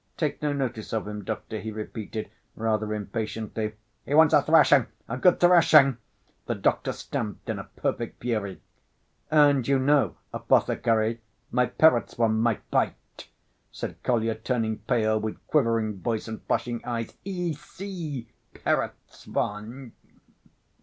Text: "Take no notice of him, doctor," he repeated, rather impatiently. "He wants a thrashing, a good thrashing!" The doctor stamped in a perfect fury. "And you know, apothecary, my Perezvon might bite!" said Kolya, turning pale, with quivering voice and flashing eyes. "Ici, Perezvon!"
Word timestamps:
"Take 0.17 0.41
no 0.41 0.51
notice 0.51 0.93
of 0.93 1.07
him, 1.07 1.23
doctor," 1.23 1.59
he 1.59 1.69
repeated, 1.71 2.31
rather 2.55 2.91
impatiently. 2.91 3.75
"He 4.03 4.15
wants 4.15 4.33
a 4.33 4.41
thrashing, 4.41 4.87
a 5.07 5.15
good 5.15 5.39
thrashing!" 5.39 5.97
The 6.47 6.55
doctor 6.55 6.91
stamped 6.91 7.51
in 7.51 7.59
a 7.59 7.65
perfect 7.65 8.19
fury. 8.19 8.63
"And 9.29 9.67
you 9.67 9.77
know, 9.77 10.15
apothecary, 10.33 11.21
my 11.51 11.67
Perezvon 11.67 12.33
might 12.39 12.67
bite!" 12.71 13.27
said 13.71 14.01
Kolya, 14.01 14.33
turning 14.33 14.79
pale, 14.79 15.19
with 15.19 15.37
quivering 15.45 15.99
voice 15.99 16.27
and 16.27 16.41
flashing 16.45 16.83
eyes. 16.83 17.15
"Ici, 17.23 18.27
Perezvon!" 18.55 19.91